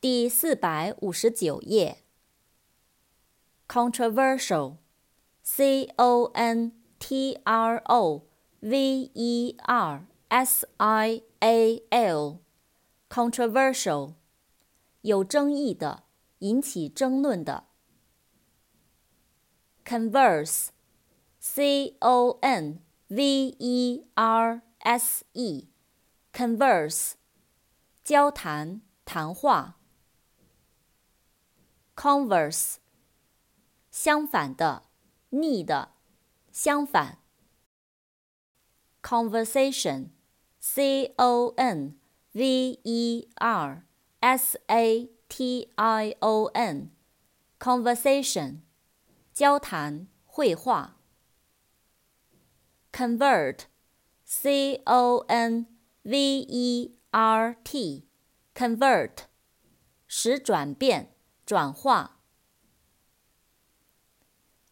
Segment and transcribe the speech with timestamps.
[0.00, 1.98] 第四百五十九页。
[3.68, 8.26] controversial，c o n t r o
[8.60, 14.14] v e r s i a l，controversial，
[15.02, 16.04] 有争议的，
[16.38, 17.64] 引起争论的。
[19.84, 27.12] converse，c o n v e r s e，converse，
[28.02, 29.79] 交谈、谈话。
[32.00, 32.76] converse，
[33.90, 34.84] 相反的，
[35.28, 35.90] 逆的，
[36.50, 37.18] 相反。
[39.02, 41.98] conversation，c o n
[42.32, 43.84] v e r
[44.20, 48.60] s a t i o n，conversation，
[49.34, 50.96] 交谈、会话。
[52.90, 55.66] convert，c o n
[56.02, 59.24] v e r t，convert，
[60.06, 61.14] 使转变。
[61.50, 62.20] 转化。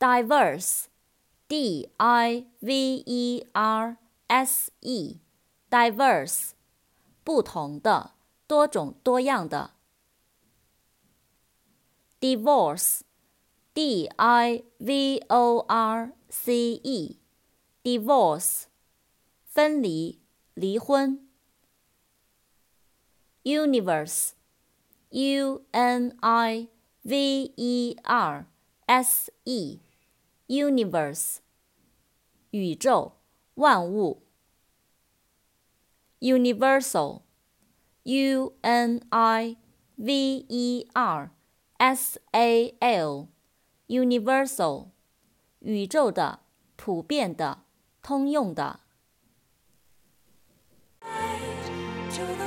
[0.00, 6.50] diverse，d i v e r s e，diverse，
[7.22, 8.14] 不同的，
[8.48, 9.74] 多种多样的。
[12.18, 18.64] divorce，d i v o r c e，divorce，
[19.44, 20.20] 分离，
[20.54, 21.24] 离婚。
[23.44, 24.30] universe
[25.14, 26.66] U N I
[27.04, 28.46] V E R
[28.88, 29.78] S E
[30.48, 31.36] universe.
[32.50, 33.12] 宇宙
[33.54, 34.24] 万物。
[36.18, 37.22] Universal.
[38.02, 39.56] U N I
[39.94, 41.30] V E R
[41.76, 43.28] S A L.
[43.86, 44.88] Universal.
[45.60, 46.40] 宇宙的
[46.74, 47.62] 普遍的
[48.02, 48.80] 通用的。
[52.14, 52.43] to the